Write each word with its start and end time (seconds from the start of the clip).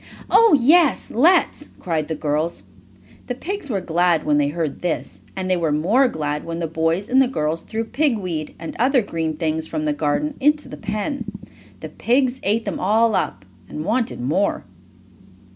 "Oh, 0.31 0.57
yes, 0.59 1.11
let's!" 1.11 1.67
cried 1.79 2.07
the 2.07 2.15
girls. 2.15 2.63
The 3.27 3.35
pigs 3.35 3.69
were 3.69 3.81
glad 3.81 4.23
when 4.23 4.39
they 4.39 4.47
heard 4.47 4.81
this, 4.81 5.21
and 5.35 5.47
they 5.47 5.55
were 5.55 5.71
more 5.71 6.07
glad 6.07 6.43
when 6.43 6.57
the 6.57 6.65
boy 6.65 6.99
and 7.07 7.21
the 7.21 7.27
girls 7.27 7.61
threw 7.61 7.83
pig 7.85 8.17
weed, 8.17 8.55
and 8.57 8.75
other 8.79 9.03
green 9.03 9.37
things 9.37 9.67
from 9.67 9.85
the 9.85 9.93
garden, 9.93 10.33
into 10.39 10.67
the 10.67 10.75
pen. 10.75 11.25
The 11.81 11.89
pigs 11.89 12.39
ate 12.41 12.65
them 12.65 12.79
all 12.79 13.13
up, 13.13 13.45
and 13.69 13.85
wanted 13.85 14.19
more. 14.19 14.63